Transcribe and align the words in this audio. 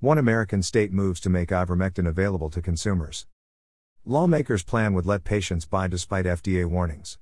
One 0.00 0.16
American 0.16 0.62
state 0.62 0.92
moves 0.92 1.18
to 1.22 1.28
make 1.28 1.48
ivermectin 1.48 2.06
available 2.06 2.50
to 2.50 2.62
consumers. 2.62 3.26
Lawmakers' 4.04 4.62
plan 4.62 4.94
would 4.94 5.06
let 5.06 5.24
patients 5.24 5.64
buy 5.64 5.88
despite 5.88 6.24
FDA 6.24 6.64
warnings. 6.66 7.18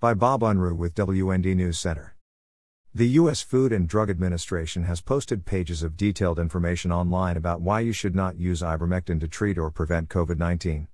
By 0.00 0.14
Bob 0.14 0.40
Unruh 0.40 0.76
with 0.76 0.96
WND 0.96 1.54
News 1.54 1.78
Center. 1.78 2.16
The 2.92 3.06
U.S. 3.20 3.40
Food 3.42 3.72
and 3.72 3.88
Drug 3.88 4.10
Administration 4.10 4.82
has 4.82 5.00
posted 5.00 5.44
pages 5.44 5.84
of 5.84 5.96
detailed 5.96 6.40
information 6.40 6.90
online 6.90 7.36
about 7.36 7.60
why 7.60 7.78
you 7.78 7.92
should 7.92 8.16
not 8.16 8.36
use 8.36 8.62
ivermectin 8.62 9.20
to 9.20 9.28
treat 9.28 9.56
or 9.56 9.70
prevent 9.70 10.08
COVID 10.08 10.38
19. 10.38 10.88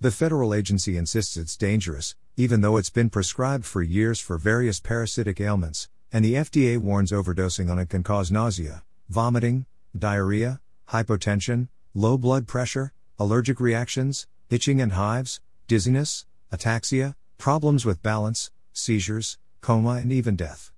The 0.00 0.10
federal 0.10 0.52
agency 0.52 0.96
insists 0.96 1.36
it's 1.36 1.56
dangerous, 1.56 2.16
even 2.36 2.60
though 2.60 2.76
it's 2.76 2.90
been 2.90 3.08
prescribed 3.08 3.64
for 3.64 3.82
years 3.82 4.18
for 4.18 4.36
various 4.36 4.80
parasitic 4.80 5.40
ailments, 5.40 5.88
and 6.10 6.24
the 6.24 6.34
FDA 6.34 6.76
warns 6.76 7.12
overdosing 7.12 7.70
on 7.70 7.78
it 7.78 7.88
can 7.88 8.02
cause 8.02 8.32
nausea, 8.32 8.82
vomiting, 9.08 9.66
diarrhea, 9.96 10.60
hypotension, 10.88 11.68
low 11.94 12.18
blood 12.18 12.46
pressure, 12.46 12.92
allergic 13.18 13.60
reactions, 13.60 14.26
itching 14.50 14.80
and 14.80 14.92
hives, 14.92 15.40
dizziness, 15.68 16.26
ataxia, 16.52 17.14
problems 17.38 17.84
with 17.84 18.02
balance, 18.02 18.50
seizures, 18.72 19.38
coma, 19.60 19.96
and 19.96 20.12
even 20.12 20.36
death. 20.36 20.72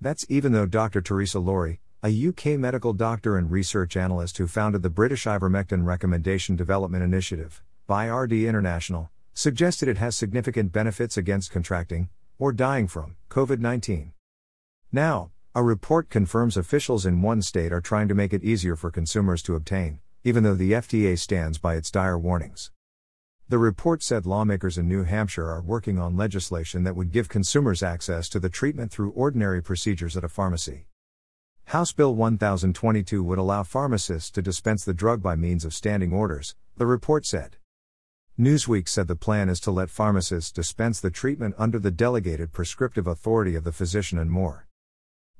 That's 0.00 0.26
even 0.28 0.52
though 0.52 0.66
Dr. 0.66 1.00
Teresa 1.00 1.38
Lawrie, 1.38 1.80
a 2.02 2.28
UK 2.28 2.58
medical 2.58 2.92
doctor 2.92 3.38
and 3.38 3.50
research 3.50 3.96
analyst 3.96 4.38
who 4.38 4.48
founded 4.48 4.82
the 4.82 4.90
British 4.90 5.24
Ivermectin 5.24 5.86
Recommendation 5.86 6.56
Development 6.56 7.04
Initiative, 7.04 7.62
BIRD 7.86 8.32
International, 8.32 9.10
suggested 9.34 9.88
it 9.88 9.98
has 9.98 10.16
significant 10.16 10.72
benefits 10.72 11.16
against 11.16 11.52
contracting, 11.52 12.08
or 12.38 12.52
dying 12.52 12.88
from, 12.88 13.16
COVID 13.30 13.60
19. 13.60 14.12
Now, 14.90 15.30
a 15.54 15.62
report 15.62 16.08
confirms 16.08 16.56
officials 16.56 17.04
in 17.04 17.20
one 17.20 17.42
state 17.42 17.74
are 17.74 17.80
trying 17.82 18.08
to 18.08 18.14
make 18.14 18.32
it 18.32 18.42
easier 18.42 18.74
for 18.74 18.90
consumers 18.90 19.42
to 19.42 19.54
obtain, 19.54 19.98
even 20.24 20.42
though 20.42 20.54
the 20.54 20.72
FDA 20.72 21.18
stands 21.18 21.58
by 21.58 21.74
its 21.74 21.90
dire 21.90 22.18
warnings. 22.18 22.70
The 23.50 23.58
report 23.58 24.02
said 24.02 24.24
lawmakers 24.24 24.78
in 24.78 24.88
New 24.88 25.04
Hampshire 25.04 25.50
are 25.50 25.60
working 25.60 25.98
on 25.98 26.16
legislation 26.16 26.84
that 26.84 26.96
would 26.96 27.12
give 27.12 27.28
consumers 27.28 27.82
access 27.82 28.30
to 28.30 28.40
the 28.40 28.48
treatment 28.48 28.90
through 28.90 29.10
ordinary 29.10 29.62
procedures 29.62 30.16
at 30.16 30.24
a 30.24 30.28
pharmacy. 30.28 30.86
House 31.64 31.92
Bill 31.92 32.14
1022 32.14 33.22
would 33.22 33.38
allow 33.38 33.62
pharmacists 33.62 34.30
to 34.30 34.40
dispense 34.40 34.86
the 34.86 34.94
drug 34.94 35.22
by 35.22 35.36
means 35.36 35.66
of 35.66 35.74
standing 35.74 36.14
orders, 36.14 36.56
the 36.78 36.86
report 36.86 37.26
said. 37.26 37.58
Newsweek 38.40 38.88
said 38.88 39.06
the 39.06 39.16
plan 39.16 39.50
is 39.50 39.60
to 39.60 39.70
let 39.70 39.90
pharmacists 39.90 40.50
dispense 40.50 40.98
the 40.98 41.10
treatment 41.10 41.54
under 41.58 41.78
the 41.78 41.90
delegated 41.90 42.52
prescriptive 42.52 43.06
authority 43.06 43.54
of 43.54 43.64
the 43.64 43.72
physician 43.72 44.18
and 44.18 44.30
more. 44.30 44.66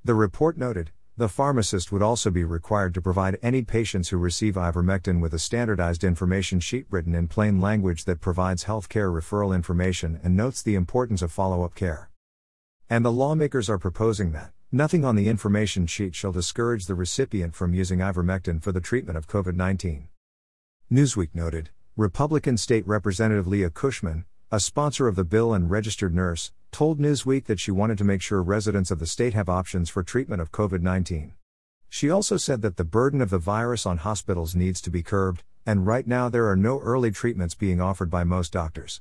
The 0.04 0.14
report 0.14 0.58
noted 0.58 0.90
the 1.16 1.28
pharmacist 1.28 1.92
would 1.92 2.02
also 2.02 2.28
be 2.28 2.42
required 2.42 2.92
to 2.94 3.00
provide 3.00 3.38
any 3.40 3.62
patients 3.62 4.08
who 4.08 4.16
receive 4.16 4.54
ivermectin 4.54 5.20
with 5.20 5.32
a 5.32 5.38
standardized 5.38 6.02
information 6.02 6.58
sheet 6.58 6.86
written 6.90 7.14
in 7.14 7.28
plain 7.28 7.60
language 7.60 8.04
that 8.06 8.20
provides 8.20 8.64
healthcare 8.64 9.12
referral 9.12 9.54
information 9.54 10.18
and 10.24 10.36
notes 10.36 10.60
the 10.60 10.74
importance 10.74 11.22
of 11.22 11.30
follow 11.30 11.62
up 11.62 11.76
care. 11.76 12.10
And 12.90 13.04
the 13.04 13.12
lawmakers 13.12 13.70
are 13.70 13.78
proposing 13.78 14.32
that 14.32 14.50
nothing 14.72 15.04
on 15.04 15.14
the 15.14 15.28
information 15.28 15.86
sheet 15.86 16.16
shall 16.16 16.32
discourage 16.32 16.86
the 16.86 16.96
recipient 16.96 17.54
from 17.54 17.72
using 17.72 18.00
ivermectin 18.00 18.60
for 18.60 18.72
the 18.72 18.80
treatment 18.80 19.16
of 19.16 19.28
COVID 19.28 19.54
19. 19.54 20.08
Newsweek 20.90 21.32
noted 21.32 21.70
Republican 21.96 22.56
State 22.56 22.86
Representative 22.88 23.46
Leah 23.46 23.70
Cushman, 23.70 24.24
a 24.54 24.60
sponsor 24.60 25.08
of 25.08 25.16
the 25.16 25.24
bill 25.24 25.54
and 25.54 25.70
registered 25.70 26.14
nurse, 26.14 26.52
told 26.72 27.00
Newsweek 27.00 27.46
that 27.46 27.58
she 27.58 27.70
wanted 27.70 27.96
to 27.96 28.04
make 28.04 28.20
sure 28.20 28.42
residents 28.42 28.90
of 28.90 28.98
the 28.98 29.06
state 29.06 29.32
have 29.32 29.48
options 29.48 29.88
for 29.88 30.02
treatment 30.02 30.42
of 30.42 30.52
COVID 30.52 30.82
19. 30.82 31.32
She 31.88 32.10
also 32.10 32.36
said 32.36 32.60
that 32.60 32.76
the 32.76 32.84
burden 32.84 33.22
of 33.22 33.30
the 33.30 33.38
virus 33.38 33.86
on 33.86 33.96
hospitals 33.96 34.54
needs 34.54 34.82
to 34.82 34.90
be 34.90 35.02
curbed, 35.02 35.42
and 35.64 35.86
right 35.86 36.06
now 36.06 36.28
there 36.28 36.48
are 36.48 36.56
no 36.56 36.80
early 36.80 37.10
treatments 37.10 37.54
being 37.54 37.80
offered 37.80 38.10
by 38.10 38.24
most 38.24 38.52
doctors. 38.52 39.00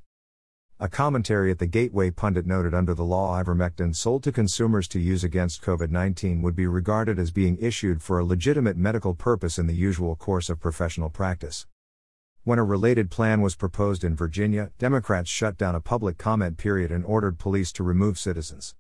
A 0.80 0.88
commentary 0.88 1.52
at 1.52 1.60
the 1.60 1.68
Gateway 1.68 2.12
pundit 2.12 2.46
noted 2.46 2.74
under 2.74 2.94
the 2.94 3.04
law 3.04 3.38
ivermectin 3.38 3.94
sold 3.94 4.24
to 4.24 4.31
consumers 4.31 4.88
to 4.88 5.02
use 5.02 5.25
against 5.25 5.62
COVID 5.62 5.92
19 5.92 6.42
would 6.44 6.56
be 6.56 6.66
regarded 6.66 7.20
as 7.20 7.30
being 7.30 7.58
issued 7.59 8.02
for 8.02 8.20
a 8.20 8.24
legitimate 8.24 8.78
medical 8.78 9.14
purpose 9.14 9.59
in 9.59 9.68
the 9.68 9.75
usual 9.75 10.16
course 10.16 10.50
of 10.50 10.62
professional 10.62 11.09
practice. 11.09 11.68
When 12.44 12.57
a 12.57 12.63
related 12.63 13.12
plan 13.12 13.41
was 13.41 13.53
proposed 13.53 14.03
in 14.03 14.16
Virginia, 14.16 14.72
Democrats 14.79 15.29
shut 15.29 15.59
down 15.59 15.75
a 15.75 15.79
public 15.79 16.18
comment 16.18 16.57
period 16.57 16.91
and 16.91 17.06
ordered 17.06 17.38
police 17.38 17.72
to 17.74 17.84
remove 17.84 18.18
citizens. 18.18 18.74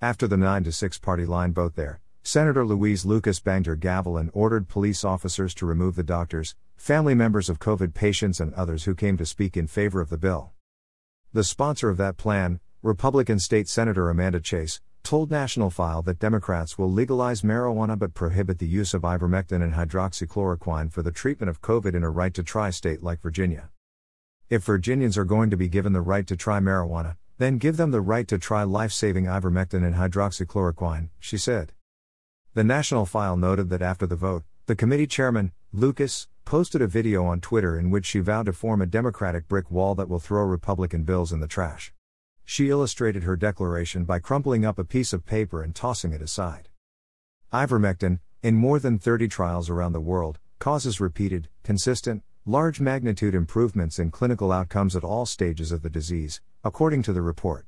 After 0.00 0.26
the 0.26 0.38
9 0.38 0.64
to 0.64 0.72
6 0.72 0.98
party 0.98 1.26
line 1.26 1.52
vote 1.52 1.74
there, 1.74 2.00
Senator 2.22 2.64
Louise 2.64 3.04
Lucas 3.04 3.40
banged 3.40 3.66
her 3.66 3.76
gavel 3.76 4.16
and 4.16 4.30
ordered 4.32 4.68
police 4.68 5.04
officers 5.04 5.52
to 5.56 5.66
remove 5.66 5.96
the 5.96 6.02
doctors, 6.02 6.56
family 6.78 7.14
members 7.14 7.50
of 7.50 7.58
COVID 7.58 7.92
patients, 7.92 8.40
and 8.40 8.54
others 8.54 8.84
who 8.84 8.94
came 8.94 9.18
to 9.18 9.26
speak 9.26 9.54
in 9.58 9.66
favor 9.66 10.00
of 10.00 10.08
the 10.08 10.16
bill. 10.16 10.52
The 11.34 11.44
sponsor 11.44 11.90
of 11.90 11.98
that 11.98 12.16
plan, 12.16 12.58
Republican 12.82 13.38
State 13.38 13.68
Senator 13.68 14.08
Amanda 14.08 14.40
Chase, 14.40 14.80
told 15.08 15.30
National 15.30 15.70
File 15.70 16.02
that 16.02 16.18
Democrats 16.18 16.76
will 16.76 16.92
legalize 16.92 17.40
marijuana 17.40 17.98
but 17.98 18.12
prohibit 18.12 18.58
the 18.58 18.66
use 18.66 18.92
of 18.92 19.00
ivermectin 19.00 19.62
and 19.62 19.72
hydroxychloroquine 19.72 20.92
for 20.92 21.00
the 21.00 21.10
treatment 21.10 21.48
of 21.48 21.62
COVID 21.62 21.94
in 21.94 22.04
a 22.04 22.10
right 22.10 22.34
to 22.34 22.42
try 22.42 22.68
state 22.68 23.02
like 23.02 23.22
Virginia. 23.22 23.70
If 24.50 24.64
Virginians 24.64 25.16
are 25.16 25.24
going 25.24 25.48
to 25.48 25.56
be 25.56 25.66
given 25.66 25.94
the 25.94 26.02
right 26.02 26.26
to 26.26 26.36
try 26.36 26.60
marijuana, 26.60 27.16
then 27.38 27.56
give 27.56 27.78
them 27.78 27.90
the 27.90 28.02
right 28.02 28.28
to 28.28 28.36
try 28.36 28.64
life 28.64 28.92
saving 28.92 29.24
ivermectin 29.24 29.82
and 29.82 29.94
hydroxychloroquine, 29.94 31.08
she 31.18 31.38
said. 31.38 31.72
The 32.52 32.62
National 32.62 33.06
File 33.06 33.38
noted 33.38 33.70
that 33.70 33.80
after 33.80 34.06
the 34.06 34.14
vote, 34.14 34.42
the 34.66 34.76
committee 34.76 35.06
chairman, 35.06 35.52
Lucas, 35.72 36.28
posted 36.44 36.82
a 36.82 36.86
video 36.86 37.24
on 37.24 37.40
Twitter 37.40 37.78
in 37.78 37.88
which 37.88 38.04
she 38.04 38.18
vowed 38.18 38.44
to 38.44 38.52
form 38.52 38.82
a 38.82 38.86
Democratic 38.86 39.48
brick 39.48 39.70
wall 39.70 39.94
that 39.94 40.10
will 40.10 40.20
throw 40.20 40.42
Republican 40.42 41.04
bills 41.04 41.32
in 41.32 41.40
the 41.40 41.48
trash. 41.48 41.94
She 42.50 42.70
illustrated 42.70 43.24
her 43.24 43.36
declaration 43.36 44.04
by 44.04 44.20
crumpling 44.20 44.64
up 44.64 44.78
a 44.78 44.84
piece 44.84 45.12
of 45.12 45.26
paper 45.26 45.62
and 45.62 45.74
tossing 45.74 46.14
it 46.14 46.22
aside. 46.22 46.70
Ivermectin, 47.52 48.20
in 48.42 48.54
more 48.54 48.78
than 48.78 48.98
30 48.98 49.28
trials 49.28 49.68
around 49.68 49.92
the 49.92 50.00
world, 50.00 50.38
causes 50.58 50.98
repeated, 50.98 51.50
consistent, 51.62 52.22
large 52.46 52.80
magnitude 52.80 53.34
improvements 53.34 53.98
in 53.98 54.10
clinical 54.10 54.50
outcomes 54.50 54.96
at 54.96 55.04
all 55.04 55.26
stages 55.26 55.72
of 55.72 55.82
the 55.82 55.90
disease, 55.90 56.40
according 56.64 57.02
to 57.02 57.12
the 57.12 57.20
report. 57.20 57.66